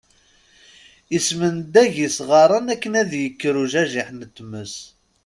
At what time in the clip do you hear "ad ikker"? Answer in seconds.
3.01-3.55